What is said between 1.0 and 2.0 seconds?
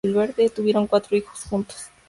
hijos juntos.